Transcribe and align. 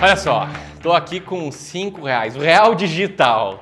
Olha 0.00 0.16
só, 0.16 0.48
tô 0.80 0.92
aqui 0.92 1.18
com 1.18 1.50
5 1.50 2.04
reais, 2.04 2.36
o 2.36 2.38
real 2.38 2.76
digital. 2.76 3.60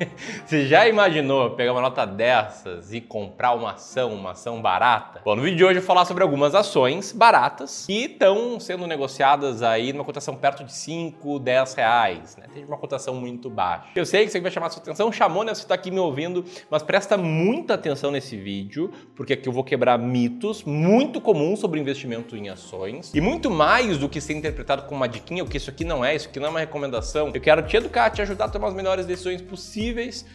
Você 0.44 0.66
já 0.66 0.88
imaginou 0.88 1.50
pegar 1.50 1.72
uma 1.72 1.80
nota 1.80 2.06
dessas 2.06 2.92
e 2.92 3.00
comprar 3.00 3.54
uma 3.54 3.72
ação, 3.72 4.12
uma 4.14 4.32
ação 4.32 4.60
barata? 4.60 5.20
Bom, 5.24 5.36
no 5.36 5.42
vídeo 5.42 5.56
de 5.56 5.64
hoje 5.64 5.74
eu 5.76 5.80
vou 5.80 5.86
falar 5.86 6.04
sobre 6.04 6.22
algumas 6.22 6.54
ações 6.54 7.12
baratas 7.12 7.84
que 7.86 8.04
estão 8.04 8.58
sendo 8.60 8.86
negociadas 8.86 9.62
aí 9.62 9.92
numa 9.92 10.04
cotação 10.04 10.34
perto 10.36 10.64
de 10.64 10.72
5, 10.72 11.38
10 11.38 11.74
reais, 11.74 12.36
né? 12.36 12.46
Tem 12.52 12.64
uma 12.64 12.76
cotação 12.76 13.14
muito 13.14 13.48
baixa. 13.48 13.88
Eu 13.94 14.06
sei 14.06 14.22
que 14.22 14.28
isso 14.28 14.36
aqui 14.36 14.42
vai 14.42 14.52
chamar 14.52 14.66
a 14.66 14.70
sua 14.70 14.82
atenção, 14.82 15.10
chamou, 15.12 15.44
né? 15.44 15.54
Você 15.54 15.62
está 15.62 15.74
aqui 15.74 15.90
me 15.90 15.98
ouvindo, 15.98 16.44
mas 16.70 16.82
presta 16.82 17.16
muita 17.16 17.74
atenção 17.74 18.10
nesse 18.10 18.36
vídeo, 18.36 18.90
porque 19.14 19.32
aqui 19.32 19.48
eu 19.48 19.52
vou 19.52 19.64
quebrar 19.64 19.98
mitos 19.98 20.62
muito 20.64 21.20
comuns 21.20 21.60
sobre 21.60 21.80
investimento 21.80 22.36
em 22.36 22.48
ações 22.48 23.12
e 23.14 23.20
muito 23.20 23.50
mais 23.50 23.98
do 23.98 24.08
que 24.08 24.20
ser 24.20 24.34
interpretado 24.34 24.82
como 24.82 24.96
uma 24.96 25.08
diquinha, 25.08 25.42
o 25.42 25.48
que 25.48 25.56
isso 25.56 25.70
aqui 25.70 25.84
não 25.84 26.04
é, 26.04 26.14
isso 26.14 26.28
aqui 26.28 26.38
não 26.38 26.48
é 26.48 26.50
uma 26.50 26.60
recomendação. 26.60 27.30
Eu 27.32 27.40
quero 27.40 27.62
te 27.62 27.76
educar, 27.76 28.10
te 28.10 28.22
ajudar 28.22 28.46
a 28.46 28.48
tomar 28.48 28.68
as 28.68 28.74
melhores 28.74 29.06
decisões 29.06 29.40
possíveis 29.40 29.85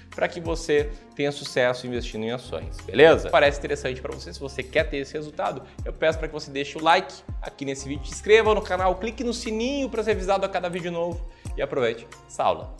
para 0.09 0.27
que 0.27 0.39
você 0.39 0.89
tenha 1.15 1.31
sucesso 1.31 1.87
investindo 1.87 2.23
em 2.23 2.31
ações, 2.31 2.77
beleza? 2.85 3.29
Parece 3.29 3.59
interessante 3.59 4.01
para 4.01 4.13
você, 4.13 4.33
se 4.33 4.39
você 4.39 4.63
quer 4.63 4.89
ter 4.89 4.97
esse 4.97 5.13
resultado, 5.13 5.63
eu 5.83 5.93
peço 5.93 6.17
para 6.17 6.27
que 6.27 6.33
você 6.33 6.51
deixe 6.51 6.77
o 6.77 6.83
like 6.83 7.13
aqui 7.41 7.65
nesse 7.65 7.87
vídeo, 7.87 8.05
se 8.05 8.13
inscreva 8.13 8.53
no 8.53 8.61
canal, 8.61 8.95
clique 8.95 9.23
no 9.23 9.33
sininho 9.33 9.89
para 9.89 10.03
ser 10.03 10.11
avisado 10.11 10.45
a 10.45 10.49
cada 10.49 10.69
vídeo 10.69 10.91
novo 10.91 11.29
e 11.57 11.61
aproveite 11.61 12.07
essa 12.27 12.43
aula. 12.43 12.75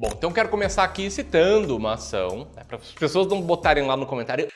Bom, 0.00 0.12
então 0.16 0.30
quero 0.30 0.48
começar 0.48 0.84
aqui 0.84 1.10
citando 1.10 1.76
uma 1.76 1.94
ação, 1.94 2.46
né, 2.54 2.62
para 2.62 2.76
as 2.76 2.92
pessoas 2.92 3.26
não 3.26 3.42
botarem 3.42 3.84
lá 3.84 3.96
no 3.96 4.06
comentário. 4.06 4.46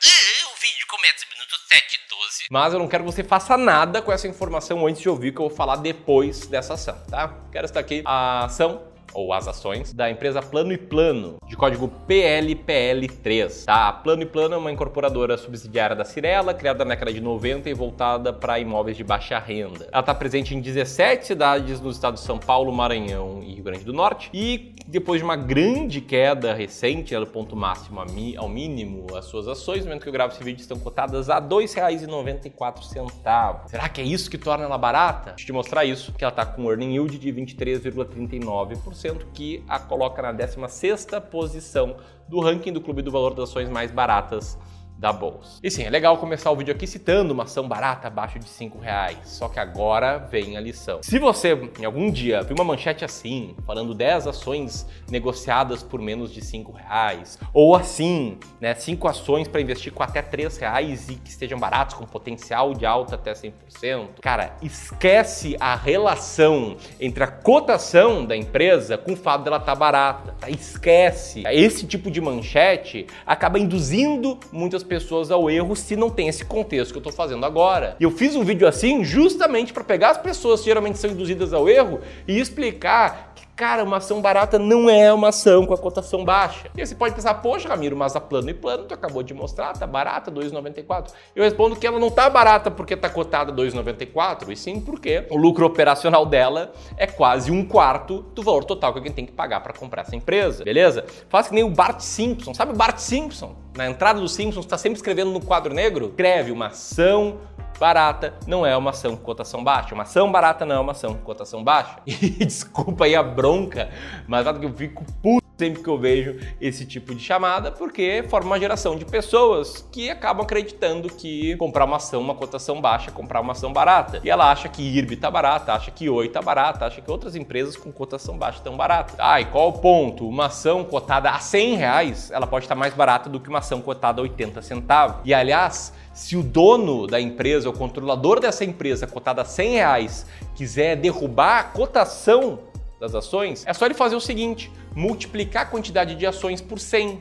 Mas 2.53 2.71
eu 2.71 2.77
não 2.77 2.87
quero 2.87 3.03
que 3.03 3.11
você 3.11 3.23
faça 3.23 3.57
nada 3.57 3.99
com 3.99 4.11
essa 4.11 4.27
informação 4.27 4.85
antes 4.85 5.01
de 5.01 5.09
ouvir 5.09 5.29
o 5.29 5.33
que 5.33 5.39
eu 5.39 5.47
vou 5.47 5.57
falar 5.57 5.77
depois 5.77 6.45
dessa 6.45 6.75
ação, 6.75 6.95
tá? 7.09 7.33
Quero 7.51 7.65
estar 7.65 7.79
aqui 7.79 8.03
a 8.05 8.45
ação 8.45 8.92
ou 9.13 9.33
as 9.33 9.47
ações 9.47 9.93
da 9.93 10.09
empresa 10.09 10.41
Plano 10.41 10.73
e 10.73 10.77
Plano, 10.77 11.37
de 11.47 11.55
código 11.55 11.91
PLPL3. 12.07 13.65
Tá? 13.65 13.89
A 13.89 13.93
Plano 13.93 14.23
e 14.23 14.25
Plano 14.25 14.55
é 14.55 14.57
uma 14.57 14.71
incorporadora 14.71 15.37
subsidiária 15.37 15.95
da 15.95 16.05
Cirela, 16.05 16.53
criada 16.53 16.83
na 16.83 16.91
década 16.91 17.13
de 17.13 17.21
90 17.21 17.69
e 17.69 17.73
voltada 17.73 18.33
para 18.33 18.59
imóveis 18.59 18.97
de 18.97 19.03
baixa 19.03 19.39
renda. 19.39 19.87
Ela 19.91 20.01
está 20.01 20.13
presente 20.13 20.55
em 20.55 20.61
17 20.61 21.27
cidades 21.27 21.79
nos 21.79 21.95
estados 21.95 22.21
de 22.21 22.27
São 22.27 22.39
Paulo, 22.39 22.71
Maranhão 22.71 23.41
e 23.43 23.53
Rio 23.53 23.63
Grande 23.63 23.83
do 23.83 23.93
Norte. 23.93 24.29
E 24.33 24.73
depois 24.87 25.19
de 25.19 25.25
uma 25.25 25.35
grande 25.35 26.01
queda 26.01 26.53
recente, 26.53 27.15
do 27.15 27.27
ponto 27.27 27.55
máximo 27.55 28.03
ao 28.37 28.49
mínimo, 28.49 29.15
as 29.15 29.25
suas 29.25 29.47
ações, 29.47 29.79
no 29.79 29.85
momento 29.85 30.03
que 30.03 30.09
eu 30.09 30.13
gravo 30.13 30.33
esse 30.33 30.43
vídeo, 30.43 30.61
estão 30.61 30.79
cotadas 30.79 31.29
a 31.29 31.35
R$ 31.35 31.47
2,94. 31.47 33.67
Será 33.67 33.87
que 33.87 34.01
é 34.01 34.03
isso 34.03 34.29
que 34.29 34.37
torna 34.37 34.65
ela 34.65 34.77
barata? 34.77 35.31
Deixa 35.31 35.43
eu 35.43 35.47
te 35.47 35.53
mostrar 35.53 35.85
isso, 35.85 36.11
que 36.13 36.23
ela 36.23 36.31
está 36.31 36.45
com 36.45 36.63
um 36.63 36.69
earning 36.69 36.93
yield 36.93 37.17
de 37.17 37.31
23,39% 37.31 38.93
que 39.33 39.63
a 39.67 39.79
coloca 39.79 40.21
na 40.21 40.33
16ª 40.33 41.21
posição 41.21 41.97
do 42.27 42.39
ranking 42.39 42.71
do 42.71 42.81
Clube 42.81 43.01
do 43.01 43.11
Valor 43.11 43.33
das 43.33 43.49
Ações 43.49 43.69
mais 43.69 43.91
baratas 43.91 44.57
da 45.03 45.11
bolsa. 45.11 45.59
E 45.61 45.69
sim, 45.69 45.83
é 45.83 45.89
legal 45.89 46.17
começar 46.17 46.49
o 46.49 46.55
vídeo 46.55 46.73
aqui 46.73 46.87
citando 46.87 47.33
uma 47.33 47.43
ação 47.43 47.67
barata 47.67 48.07
abaixo 48.07 48.39
de 48.39 48.47
5 48.47 48.79
reais. 48.79 49.17
Só 49.25 49.49
que 49.49 49.59
agora 49.59 50.17
vem 50.17 50.55
a 50.55 50.61
lição. 50.61 51.03
Se 51.03 51.19
você 51.19 51.59
em 51.77 51.83
algum 51.83 52.09
dia 52.09 52.41
viu 52.41 52.55
uma 52.55 52.63
manchete 52.63 53.03
assim, 53.03 53.53
falando 53.67 53.93
10 53.93 54.27
ações 54.27 54.87
negociadas 55.11 55.83
por 55.83 55.99
menos 55.99 56.33
de 56.33 56.41
5 56.41 56.71
reais, 56.71 57.37
ou 57.53 57.75
assim, 57.75 58.37
né, 58.61 58.73
5 58.73 59.05
ações 59.05 59.45
para 59.45 59.59
investir 59.59 59.91
com 59.91 60.01
até 60.01 60.21
3 60.21 60.55
reais 60.55 61.09
e 61.09 61.15
que 61.15 61.29
estejam 61.29 61.59
baratos, 61.59 61.95
com 61.95 62.05
potencial 62.05 62.73
de 62.73 62.85
alta 62.85 63.15
até 63.15 63.33
100%, 63.33 64.21
cara, 64.21 64.55
esquece 64.61 65.57
a 65.59 65.75
relação 65.75 66.77
entre 66.97 67.25
a 67.25 67.27
cotação 67.27 68.25
da 68.25 68.37
empresa 68.37 68.97
com 68.97 69.11
o 69.11 69.17
fato 69.17 69.43
dela 69.43 69.57
estar 69.57 69.73
tá 69.73 69.75
barata. 69.75 70.33
Tá? 70.39 70.49
Esquece. 70.49 71.43
Esse 71.51 71.85
tipo 71.85 72.09
de 72.09 72.21
manchete 72.21 73.05
acaba 73.25 73.59
induzindo 73.59 74.39
muitas 74.49 74.81
pessoas 74.81 74.92
pessoas 74.93 75.31
ao 75.31 75.49
erro 75.49 75.75
se 75.75 75.95
não 75.95 76.07
tem 76.07 76.27
esse 76.27 76.45
contexto 76.45 76.91
que 76.91 76.97
eu 76.97 76.99
estou 76.99 77.11
fazendo 77.11 77.43
agora. 77.43 77.95
E 77.99 78.03
eu 78.03 78.11
fiz 78.11 78.35
um 78.35 78.43
vídeo 78.43 78.67
assim 78.67 79.03
justamente 79.03 79.73
para 79.73 79.83
pegar 79.83 80.11
as 80.11 80.19
pessoas 80.19 80.59
que 80.59 80.67
geralmente 80.67 80.99
são 80.99 81.09
induzidas 81.09 81.51
ao 81.51 81.67
erro 81.67 81.99
e 82.27 82.39
explicar 82.39 83.32
cara, 83.55 83.83
uma 83.83 83.97
ação 83.97 84.21
barata 84.21 84.57
não 84.57 84.89
é 84.89 85.13
uma 85.13 85.29
ação 85.29 85.65
com 85.65 85.73
a 85.73 85.77
cotação 85.77 86.25
baixa. 86.25 86.69
E 86.75 86.85
você 86.85 86.95
pode 86.95 87.15
pensar, 87.15 87.35
poxa, 87.35 87.69
Ramiro, 87.69 87.95
mas 87.95 88.15
a 88.15 88.19
plano 88.19 88.49
e 88.49 88.53
plano, 88.53 88.85
tu 88.85 88.93
acabou 88.93 89.23
de 89.23 89.33
mostrar, 89.33 89.73
tá 89.73 89.85
barata, 89.85 90.31
2,94. 90.31 91.11
Eu 91.35 91.43
respondo 91.43 91.75
que 91.75 91.85
ela 91.85 91.99
não 91.99 92.09
tá 92.09 92.29
barata 92.29 92.71
porque 92.71 92.95
tá 92.95 93.09
cotada 93.09 93.51
2,94, 93.51 94.49
e 94.49 94.55
sim 94.55 94.79
porque 94.79 95.25
o 95.29 95.37
lucro 95.37 95.65
operacional 95.65 96.25
dela 96.25 96.73
é 96.97 97.07
quase 97.07 97.51
um 97.51 97.65
quarto 97.65 98.21
do 98.33 98.41
valor 98.41 98.63
total 98.63 98.91
que 98.91 98.99
alguém 98.99 99.13
tem 99.13 99.25
que 99.25 99.31
pagar 99.31 99.61
para 99.61 99.73
comprar 99.73 100.01
essa 100.01 100.15
empresa, 100.15 100.63
beleza? 100.63 101.05
Faz 101.29 101.47
que 101.47 101.53
nem 101.53 101.63
o 101.63 101.69
Bart 101.69 101.99
Simpson, 101.99 102.53
sabe 102.53 102.73
o 102.73 102.75
Bart 102.75 102.97
Simpson? 102.97 103.55
Na 103.75 103.89
entrada 103.89 104.19
do 104.19 104.27
Simpsons 104.27 104.65
está 104.65 104.77
sempre 104.77 104.97
escrevendo 104.97 105.31
no 105.31 105.41
quadro 105.41 105.73
negro, 105.73 106.09
escreve 106.09 106.51
uma 106.51 106.67
ação 106.67 107.39
barata 107.79 108.33
não 108.47 108.65
é 108.65 108.75
uma 108.75 108.91
ação 108.91 109.15
com 109.15 109.23
cotação 109.23 109.63
baixa. 109.63 109.93
Uma 109.93 110.03
ação 110.03 110.31
barata 110.31 110.65
não 110.65 110.75
é 110.75 110.79
uma 110.79 110.91
ação 110.91 111.13
com 111.13 111.21
cotação 111.21 111.63
baixa. 111.63 111.97
E 112.07 112.45
desculpa 112.45 113.05
aí 113.05 113.15
a 113.15 113.23
bronca, 113.23 113.89
mas 114.27 114.47
que 114.59 114.65
eu 114.65 114.73
fico 114.73 115.03
puto 115.21 115.42
sempre 115.63 115.81
que 115.81 115.89
eu 115.89 115.97
vejo 115.97 116.37
esse 116.59 116.85
tipo 116.85 117.15
de 117.15 117.23
chamada, 117.23 117.71
porque 117.71 118.25
forma 118.27 118.47
uma 118.47 118.59
geração 118.59 118.97
de 118.97 119.05
pessoas 119.05 119.87
que 119.93 120.09
acabam 120.09 120.43
acreditando 120.43 121.07
que 121.07 121.55
comprar 121.55 121.85
uma 121.85 121.95
ação, 121.95 122.19
uma 122.19 122.35
cotação 122.35 122.81
baixa, 122.81 123.09
é 123.09 123.13
comprar 123.13 123.39
uma 123.39 123.53
ação 123.53 123.71
barata. 123.71 124.19
E 124.25 124.29
ela 124.29 124.51
acha 124.51 124.67
que 124.67 124.81
IRB 124.81 125.15
tá 125.15 125.31
barata, 125.31 125.71
acha 125.71 125.89
que 125.89 126.09
Oi 126.09 126.27
tá 126.27 126.41
barata, 126.41 126.85
acha 126.85 126.99
que 126.99 127.09
outras 127.09 127.33
empresas 127.33 127.77
com 127.77 127.93
cotação 127.93 128.37
baixa 128.37 128.57
estão 128.57 128.75
baratas. 128.75 129.15
Ah, 129.17 129.39
e 129.39 129.45
qual 129.45 129.69
o 129.69 129.73
ponto? 129.73 130.27
Uma 130.27 130.47
ação 130.47 130.83
cotada 130.83 131.29
a 131.29 131.39
100 131.39 131.75
reais, 131.75 132.29
ela 132.29 132.45
pode 132.45 132.65
estar 132.65 132.75
mais 132.75 132.93
barata 132.93 133.29
do 133.29 133.39
que 133.39 133.47
uma 133.47 133.59
ação 133.59 133.81
cotada 133.81 134.19
a 134.19 134.23
80 134.23 134.61
centavos. 134.61 135.21
E 135.23 135.33
aliás, 135.33 135.93
se 136.13 136.35
o 136.35 136.43
dono 136.43 137.07
da 137.07 137.21
empresa, 137.21 137.69
o 137.69 137.73
controlador 137.73 138.41
dessa 138.41 138.65
empresa 138.65 139.07
cotada 139.07 139.43
a 139.43 139.45
100 139.45 139.71
reais, 139.71 140.25
quiser 140.55 140.97
derrubar 140.97 141.59
a 141.59 141.63
cotação 141.63 142.59
das 143.03 143.13
ações, 143.13 143.65
é 143.67 143.73
só 143.73 143.85
ele 143.85 143.93
fazer 143.93 144.15
o 144.15 144.21
seguinte: 144.21 144.71
multiplicar 144.95 145.63
a 145.63 145.65
quantidade 145.65 146.15
de 146.15 146.25
ações 146.25 146.61
por 146.61 146.79
100. 146.79 147.19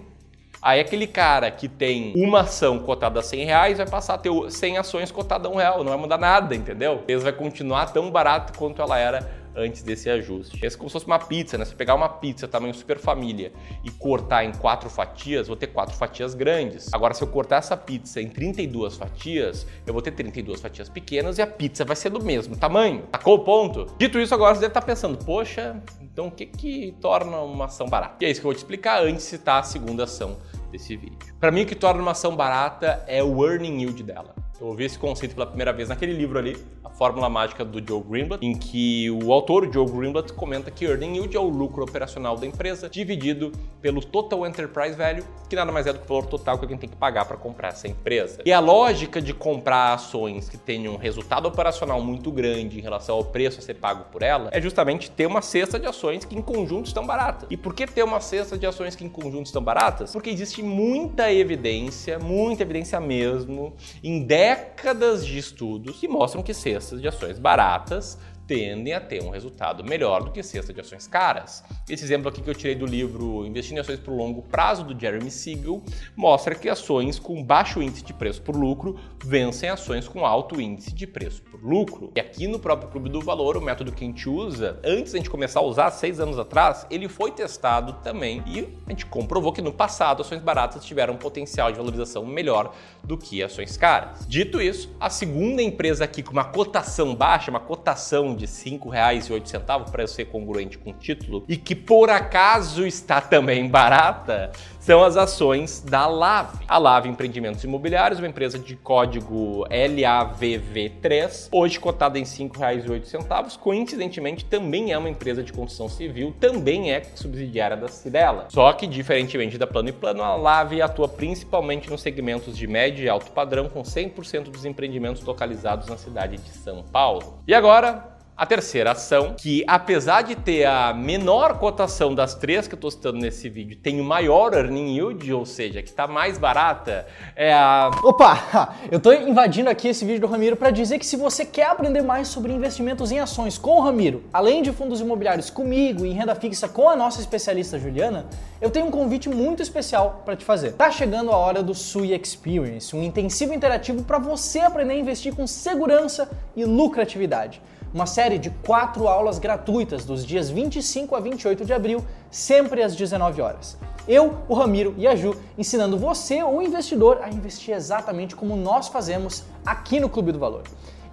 Aí 0.61 0.79
aquele 0.79 1.09
cara 1.09 1.51
que 1.51 1.69
tem 1.69 2.13
uma 2.15 2.43
ação 2.43 2.79
cotada 2.79 3.19
a 3.19 3.23
100 3.23 3.45
reais 3.45 3.79
vai 3.79 3.87
passar 3.89 4.15
a 4.15 4.19
ter 4.19 4.31
100 4.49 4.79
ações 4.79 5.11
cotadas 5.11 5.51
a 5.51 5.55
1 5.55 5.57
real, 5.59 5.79
não 5.79 5.91
vai 5.91 5.97
mudar 5.97 6.19
nada, 6.19 6.55
entendeu? 6.55 7.03
A 7.09 7.19
vai 7.19 7.33
continuar 7.33 7.87
tão 7.87 8.09
barato 8.13 8.57
quanto 8.57 8.81
ela 8.81 8.97
era 8.97 9.42
antes 9.55 9.83
desse 9.83 10.09
ajuste. 10.09 10.65
É 10.65 10.71
como 10.71 10.89
se 10.89 10.93
fosse 10.93 11.07
uma 11.07 11.19
pizza, 11.19 11.59
né? 11.59 11.65
Se 11.65 11.75
pegar 11.75 11.95
uma 11.95 12.09
pizza 12.09 12.49
tamanho 12.49 12.75
super 12.75 12.99
família 12.99 13.53
e 13.85 13.91
cortar 13.91 14.45
em 14.45 14.53
quatro 14.53 14.89
fatias, 14.89 15.49
vou 15.49 15.57
ter 15.57 15.69
quatro 15.69 15.95
fatias 15.95 16.35
grandes. 16.35 16.93
Agora, 16.93 17.15
se 17.15 17.23
eu 17.23 17.29
cortar 17.29 17.57
essa 17.57 17.77
pizza 17.77 18.21
em 18.21 18.29
32 18.29 18.97
fatias, 18.97 19.67
eu 19.87 19.93
vou 19.93 20.03
ter 20.03 20.13
32 20.13 20.61
fatias 20.61 20.89
pequenas 20.89 21.39
e 21.39 21.43
a 21.43 21.47
pizza 21.47 21.85
vai 21.85 21.97
ser 21.97 22.11
do 22.11 22.23
mesmo 22.23 22.57
tamanho. 22.57 23.03
Tacou 23.11 23.37
o 23.37 23.39
ponto? 23.41 23.87
Dito 23.99 24.19
isso, 24.19 24.35
agora 24.35 24.55
você 24.55 24.61
deve 24.61 24.71
estar 24.71 24.83
pensando, 24.83 25.19
poxa, 25.25 25.77
então 26.01 26.29
o 26.29 26.31
que 26.31 26.47
que 26.47 26.95
torna 27.01 27.39
uma 27.39 27.67
ação 27.67 27.89
barata? 27.89 28.17
E 28.21 28.27
é 28.27 28.31
isso 28.31 28.41
que 28.41 28.47
eu 28.47 28.51
vou 28.51 28.55
te 28.55 28.59
explicar 28.59 29.03
antes 29.03 29.25
de 29.25 29.31
citar 29.31 29.61
a 29.61 29.63
segunda 29.63 30.05
ação 30.05 30.39
desse 30.71 30.97
vídeo. 30.97 31.35
Para 31.39 31.51
mim, 31.51 31.63
o 31.63 31.67
que 31.67 31.75
torna 31.75 32.01
uma 32.01 32.13
ação 32.13 32.35
barata 32.35 33.05
é 33.07 33.23
o 33.23 33.47
earning 33.47 33.83
yield 33.83 34.03
dela. 34.03 34.35
Eu 34.63 34.69
ouvi 34.69 34.85
esse 34.85 34.97
conceito 34.97 35.35
pela 35.35 35.45
primeira 35.45 35.73
vez 35.73 35.89
naquele 35.89 36.13
livro 36.13 36.39
ali, 36.39 36.57
A 36.85 36.89
Fórmula 36.89 37.29
Mágica 37.29 37.65
do 37.65 37.85
Joe 37.85 38.01
Greenblatt, 38.01 38.47
em 38.47 38.55
que 38.55 39.11
o 39.11 39.33
autor, 39.33 39.69
Joe 39.73 39.85
Greenblatt, 39.85 40.33
comenta 40.35 40.71
que 40.71 40.85
earning 40.85 41.17
yield 41.17 41.37
é 41.37 41.41
o 41.41 41.49
lucro 41.49 41.83
operacional 41.83 42.37
da 42.37 42.47
empresa 42.47 42.89
dividido 42.89 43.51
pelo 43.81 44.01
total 44.01 44.47
enterprise 44.47 44.95
value, 44.95 45.25
que 45.51 45.57
nada 45.57 45.73
mais 45.73 45.89
é 45.89 45.93
do 45.93 45.99
que 45.99 46.05
o 46.05 46.09
valor 46.09 46.27
total 46.27 46.59
que 46.59 46.65
alguém 46.65 46.79
tem 46.79 46.89
que 46.89 46.95
pagar 46.95 47.25
para 47.25 47.37
comprar 47.37 47.71
essa 47.71 47.89
empresa. 47.89 48.41
E 48.47 48.53
a 48.53 48.61
lógica 48.61 49.21
de 49.21 49.35
comprar 49.35 49.95
ações 49.95 50.49
que 50.49 50.57
tenham 50.57 50.95
um 50.95 50.97
resultado 50.97 51.47
operacional 51.49 52.01
muito 52.01 52.31
grande 52.31 52.79
em 52.79 52.81
relação 52.81 53.17
ao 53.17 53.25
preço 53.25 53.59
a 53.59 53.63
ser 53.63 53.75
pago 53.75 54.05
por 54.13 54.23
ela 54.23 54.49
é 54.53 54.61
justamente 54.61 55.11
ter 55.11 55.27
uma 55.27 55.43
cesta 55.43 55.77
de 55.77 55.89
ações 55.89 56.25
que 56.25 56.39
em 56.39 56.41
conjunto 56.41 56.87
estão 56.87 57.05
baratas. 57.05 57.49
E 57.51 57.57
por 57.57 57.75
que 57.75 57.85
ter 57.85 58.05
uma 58.05 58.21
cesta 58.21 58.57
de 58.57 58.65
ações 58.65 58.95
que 58.95 59.05
em 59.05 59.09
conjunto 59.09 59.47
estão 59.47 59.61
baratas? 59.61 60.13
Porque 60.13 60.31
existe 60.31 60.63
muita 60.63 61.33
evidência, 61.33 62.17
muita 62.21 62.63
evidência 62.63 63.01
mesmo, 63.01 63.75
em 64.05 64.23
décadas 64.55 65.27
de 65.27 65.39
estudos 65.39 65.99
que 65.99 66.09
mostram 66.09 66.43
que 66.43 66.53
cestas 66.53 67.01
de 67.01 67.09
ações 67.09 67.39
baratas 67.39 68.19
tendem 68.47 68.93
a 68.93 69.01
ter 69.01 69.23
um 69.23 69.31
resultado 69.31 69.85
melhor 69.85 70.23
do 70.23 70.31
que 70.31 70.43
cesta 70.43 70.73
de 70.73 70.81
ações 70.81 71.07
caras. 71.07 71.65
Esse 71.89 72.05
exemplo 72.05 72.29
aqui 72.29 72.43
que 72.43 72.51
eu 72.51 72.55
tirei 72.55 72.75
do 72.75 72.87
livro 72.87 73.47
Investindo 73.47 73.79
em 73.79 73.81
Ações 73.81 74.01
para 74.01 74.13
o 74.13 74.17
Longo 74.17 74.43
Prazo, 74.43 74.85
do 74.85 74.99
Jeremy 74.99 75.31
Siegel, 75.31 75.83
mostra 76.17 76.55
que 76.55 76.69
ações 76.69 77.19
com 77.19 77.43
baixo 77.43 77.83
índice 77.83 78.05
de 78.05 78.13
preço 78.13 78.43
por 78.43 78.57
lucro 78.57 78.99
vencem 79.25 79.69
ações 79.69 80.09
com 80.09 80.27
alto 80.27 80.61
índice 80.61 80.95
de 80.95 81.07
preço 81.07 81.43
por 81.43 81.63
lucro. 81.63 82.13
E 82.15 82.21
aqui 82.21 82.47
no 82.47 82.59
próprio 82.59 82.91
Clube 82.91 83.09
do 83.09 83.21
Valor, 83.21 83.57
o 83.57 83.61
método 83.61 83.93
que 83.93 84.05
a 84.05 84.07
gente 84.07 84.29
usa, 84.29 84.81
antes 84.85 85.13
da 85.13 85.19
gente 85.19 85.31
começar 85.31 85.61
a 85.61 85.65
usar, 85.65 85.91
seis 85.91 86.21
anos 86.21 86.39
atrás, 86.39 86.87
ele 86.91 87.09
foi 87.09 87.31
testado 87.31 87.95
também 88.03 88.43
e 88.47 88.69
a 88.87 88.91
gente 88.91 89.07
comprovou 89.07 89.53
que 89.53 89.63
no 89.63 89.73
passado 89.73 90.23
ações 90.23 90.41
baratas 90.41 90.85
tiveram 90.85 91.15
um 91.15 91.19
potencial 91.19 91.71
de 91.71 91.79
valorização 91.79 92.25
melhor 92.25 92.75
do 93.03 93.17
que 93.17 93.43
ações 93.43 93.77
caras. 93.77 94.27
Dito 94.27 94.61
isso, 94.61 94.95
a 95.01 95.11
segunda 95.11 95.63
empresa 95.63 96.05
aqui 96.05 96.23
com 96.23 96.33
uma 96.33 96.45
cotação 96.45 97.15
baixa, 97.15 97.51
uma 97.51 97.61
cotação 97.61 98.35
de 98.35 98.42
R$ 98.45 98.79
5,08 98.79 99.91
para 99.91 100.07
ser 100.07 100.27
congruente 100.27 100.79
com 100.79 100.91
o 100.91 100.95
título, 100.95 101.45
e 101.49 101.57
que 101.57 101.75
por 101.75 102.11
acaso 102.11 102.87
está 102.87 103.21
também 103.21 103.69
barata, 103.69 104.53
são 104.79 105.03
as 105.05 105.17
ações 105.17 105.81
da 105.81 106.07
Lave. 106.07 106.59
A 106.67 106.77
Lave 106.77 107.09
Empreendimentos 107.09 107.63
Imobiliários, 107.63 108.19
uma 108.19 108.27
empresa 108.27 108.59
de 108.59 108.75
código 108.75 109.65
LAVV3, 109.69 111.49
hoje 111.53 111.79
cotada 111.79 112.19
em 112.19 112.23
R$ 112.23 112.29
5,08, 112.29 113.59
coincidentemente 113.59 114.45
também 114.45 114.93
é 114.93 114.99
uma 114.99 115.09
empresa 115.09 115.43
de 115.43 115.53
construção 115.53 115.89
civil, 115.89 116.35
também 116.41 116.93
é 116.93 117.03
subsidiária 117.15 117.77
da 117.77 117.89
Cidela. 117.89 118.47
Só 118.49 118.73
que, 118.73 118.87
diferentemente 118.87 119.57
da 119.57 119.67
Plano 119.67 119.91
e 119.91 119.93
Plano, 119.93 120.23
a 120.23 120.35
Lave 120.35 120.83
atua 120.83 121.09
principalmente 121.09 121.89
nos 121.89 122.03
segmentos 122.03 122.57
de 122.57 122.67
médio 122.67 123.05
e 123.05 123.09
alto 123.09 123.31
padrão, 123.31 123.69
com 123.69 123.83
100% 123.83 124.51
dos 124.51 124.65
empreendimentos 124.65 125.23
localizados 125.23 125.87
na 125.87 125.97
cidade 125.97 126.39
de 126.39 126.51
São 126.51 126.83
Paulo. 126.83 127.39
E 127.47 127.55
agora, 127.55 128.17
a 128.43 128.47
terceira 128.47 128.91
ação, 128.91 129.37
que 129.39 129.63
apesar 129.69 130.23
de 130.23 130.35
ter 130.35 130.65
a 130.65 130.93
menor 130.93 131.61
cotação 131.61 132.13
das 132.13 132.35
três 132.35 132.67
que 132.67 132.75
eu 132.75 132.77
estou 132.77 132.91
citando 132.91 133.19
nesse 133.19 133.49
vídeo, 133.49 133.79
tem 133.81 134.01
o 134.01 134.05
maior 134.05 134.53
earning 134.53 134.97
yield, 134.97 135.33
ou 135.33 135.47
seja, 135.47 135.81
que 135.81 135.89
está 135.89 136.09
mais 136.09 136.39
barata, 136.39 137.07
é 137.37 137.53
a. 137.53 137.89
Opa! 138.03 138.75
Eu 138.91 138.99
estou 138.99 139.15
invadindo 139.15 139.71
aqui 139.71 139.87
esse 139.87 140.05
vídeo 140.05 140.23
do 140.23 140.27
Ramiro 140.27 140.57
para 140.57 140.73
dizer 140.73 140.99
que 140.99 141.07
se 141.07 141.17
você 141.17 141.45
quer 141.45 141.67
aprender 141.67 142.03
mais 142.03 142.27
sobre 142.27 142.53
investimentos 142.53 143.13
em 143.13 143.21
ações 143.21 143.57
com 143.57 143.77
o 143.77 143.81
Ramiro, 143.81 144.25
além 144.33 144.61
de 144.61 144.73
fundos 144.73 145.01
imobiliários 145.01 145.49
comigo 145.49 146.05
e 146.05 146.11
em 146.11 146.13
renda 146.13 146.35
fixa 146.35 146.69
com 146.69 146.89
a 146.89 146.97
nossa 146.97 147.21
especialista 147.21 147.79
Juliana, 147.79 148.27
eu 148.61 148.71
tenho 148.71 148.87
um 148.87 148.91
convite 148.91 149.29
muito 149.29 149.63
especial 149.63 150.21
para 150.25 150.35
te 150.35 150.45
fazer. 150.45 150.73
Tá 150.73 150.91
chegando 150.91 151.31
a 151.31 151.37
hora 151.37 151.63
do 151.63 151.75
Sui 151.75 152.13
Experience, 152.13 152.95
um 152.95 153.05
intensivo 153.05 153.55
interativo 153.55 154.03
para 154.03 154.19
você 154.19 154.59
aprender 154.59 154.95
a 154.95 154.97
investir 154.97 155.33
com 155.33 155.47
segurança 155.47 156.29
e 156.57 156.65
lucratividade 156.65 157.63
uma 157.93 158.07
série 158.07 158.39
de 158.39 158.51
quatro 158.51 159.07
aulas 159.07 159.39
gratuitas 159.39 160.05
dos 160.05 160.25
dias 160.25 160.49
25 160.49 161.15
a 161.15 161.21
28 161.21 161.65
de 161.65 161.73
abril, 161.73 162.05
sempre 162.31 162.83
às 162.83 162.97
19 162.97 163.43
horas. 163.43 163.77
Eu, 164.09 164.39
o 164.49 164.55
Ramiro 164.55 164.95
e 164.97 165.07
a 165.07 165.15
Ju 165.15 165.37
ensinando 165.57 165.99
você, 165.99 166.43
o 166.43 166.61
investidor, 166.61 167.21
a 167.23 167.29
investir 167.29 167.75
exatamente 167.75 168.35
como 168.35 168.57
nós 168.57 168.89
fazemos 168.89 169.45
aqui 169.65 170.01
no 170.01 170.09
Clube 170.09 170.33
do 170.33 170.39
Valor. 170.39 170.63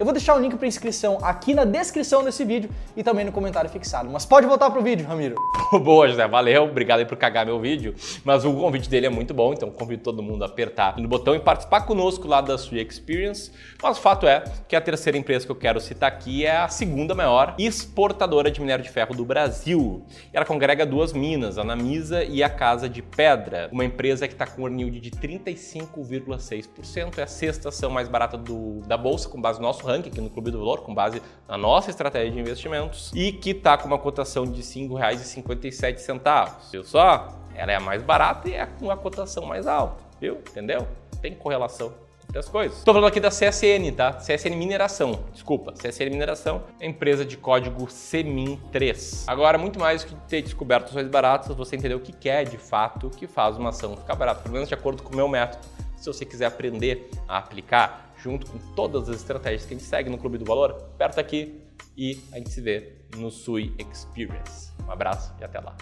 Eu 0.00 0.06
vou 0.06 0.14
deixar 0.14 0.34
o 0.34 0.40
link 0.40 0.56
para 0.56 0.66
inscrição 0.66 1.18
aqui 1.20 1.52
na 1.52 1.66
descrição 1.66 2.24
desse 2.24 2.42
vídeo 2.42 2.70
e 2.96 3.02
também 3.02 3.22
no 3.22 3.30
comentário 3.30 3.68
fixado. 3.68 4.08
Mas 4.08 4.24
pode 4.24 4.46
voltar 4.46 4.70
pro 4.70 4.82
vídeo, 4.82 5.06
Ramiro. 5.06 5.36
Boa, 5.84 6.08
José, 6.08 6.26
valeu. 6.26 6.64
Obrigado 6.64 7.00
aí 7.00 7.04
por 7.04 7.18
cagar 7.18 7.44
meu 7.44 7.60
vídeo. 7.60 7.94
Mas 8.24 8.46
o 8.46 8.54
convite 8.54 8.88
dele 8.88 9.04
é 9.04 9.10
muito 9.10 9.34
bom, 9.34 9.52
então 9.52 9.70
convido 9.70 10.02
todo 10.02 10.22
mundo 10.22 10.42
a 10.42 10.46
apertar 10.46 10.96
no 10.96 11.06
botão 11.06 11.34
e 11.34 11.38
participar 11.38 11.82
conosco 11.82 12.26
lá 12.26 12.40
da 12.40 12.56
sua 12.56 12.80
Experience. 12.80 13.52
Mas 13.82 13.98
o 13.98 14.00
fato 14.00 14.26
é 14.26 14.42
que 14.66 14.74
a 14.74 14.80
terceira 14.80 15.18
empresa 15.18 15.44
que 15.44 15.52
eu 15.52 15.56
quero 15.56 15.78
citar 15.78 16.08
aqui 16.08 16.46
é 16.46 16.56
a 16.56 16.68
segunda 16.68 17.14
maior 17.14 17.54
exportadora 17.58 18.50
de 18.50 18.58
minério 18.58 18.82
de 18.82 18.90
ferro 18.90 19.14
do 19.14 19.26
Brasil. 19.26 20.02
Ela 20.32 20.46
congrega 20.46 20.86
duas 20.86 21.12
minas, 21.12 21.58
a 21.58 21.64
Namisa 21.64 22.24
e 22.24 22.42
a 22.42 22.48
Casa 22.48 22.88
de 22.88 23.02
Pedra, 23.02 23.68
uma 23.70 23.84
empresa 23.84 24.26
que 24.26 24.32
está 24.32 24.46
com 24.46 24.62
um 24.62 24.78
yield 24.78 24.98
de 24.98 25.10
35,6%. 25.10 27.18
É 27.18 27.24
a 27.24 27.26
sexta 27.26 27.68
ação 27.68 27.90
mais 27.90 28.08
barata 28.08 28.38
do, 28.38 28.80
da 28.86 28.96
bolsa, 28.96 29.28
com 29.28 29.38
base 29.38 29.60
no 29.60 29.66
nosso 29.66 29.89
ranking 29.90 30.10
aqui 30.10 30.20
no 30.20 30.30
Clube 30.30 30.50
do 30.50 30.58
Valor, 30.58 30.82
com 30.82 30.94
base 30.94 31.22
na 31.48 31.58
nossa 31.58 31.90
estratégia 31.90 32.30
de 32.30 32.40
investimentos, 32.40 33.10
e 33.14 33.32
que 33.32 33.50
está 33.50 33.76
com 33.76 33.86
uma 33.86 33.98
cotação 33.98 34.44
de 34.44 34.60
R$ 34.60 34.88
5,57. 34.88 36.70
Viu 36.70 36.84
só? 36.84 37.28
Ela 37.54 37.72
é 37.72 37.76
a 37.76 37.80
mais 37.80 38.02
barata 38.02 38.48
e 38.48 38.54
é 38.54 38.66
com 38.66 38.90
a 38.90 38.96
cotação 38.96 39.44
mais 39.44 39.66
alta, 39.66 40.02
viu? 40.20 40.36
Entendeu? 40.36 40.86
Tem 41.20 41.34
correlação 41.34 41.92
das 42.32 42.48
coisas. 42.48 42.78
Estou 42.78 42.94
falando 42.94 43.08
aqui 43.08 43.20
da 43.20 43.28
CSN, 43.28 43.92
tá? 43.96 44.12
CSN 44.12 44.56
Mineração, 44.56 45.24
desculpa. 45.32 45.72
CSN 45.72 46.10
Mineração 46.10 46.62
é 46.78 46.86
empresa 46.86 47.24
de 47.24 47.36
código 47.36 47.86
CEMIN3. 47.86 49.24
Agora, 49.26 49.58
muito 49.58 49.78
mais 49.78 50.04
do 50.04 50.08
que 50.08 50.14
ter 50.28 50.42
descoberto 50.42 50.90
ações 50.90 51.08
baratas, 51.08 51.54
você 51.56 51.76
entender 51.76 51.94
o 51.94 52.00
que 52.00 52.28
é 52.28 52.44
de 52.44 52.56
fato 52.56 53.10
que 53.10 53.26
faz 53.26 53.56
uma 53.56 53.70
ação 53.70 53.96
ficar 53.96 54.14
barata, 54.14 54.42
pelo 54.42 54.54
menos 54.54 54.68
de 54.68 54.74
acordo 54.74 55.02
com 55.02 55.12
o 55.12 55.16
meu 55.16 55.28
método. 55.28 55.66
Se 55.96 56.06
você 56.06 56.24
quiser 56.24 56.46
aprender 56.46 57.10
a 57.28 57.38
aplicar, 57.38 58.09
junto 58.22 58.46
com 58.46 58.58
todas 58.74 59.08
as 59.08 59.16
estratégias 59.16 59.64
que 59.64 59.74
a 59.74 59.76
gente 59.76 59.86
segue 59.86 60.10
no 60.10 60.18
Clube 60.18 60.38
do 60.38 60.44
Valor, 60.44 60.70
aperta 60.94 61.20
aqui 61.20 61.60
e 61.96 62.20
a 62.32 62.38
gente 62.38 62.50
se 62.50 62.60
vê 62.60 63.04
no 63.16 63.30
Sui 63.30 63.74
Experience. 63.78 64.72
Um 64.86 64.90
abraço 64.90 65.34
e 65.40 65.44
até 65.44 65.60
lá. 65.60 65.76